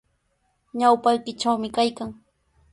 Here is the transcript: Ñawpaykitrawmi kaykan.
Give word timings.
Ñawpaykitrawmi 0.79 1.67
kaykan. 1.75 2.09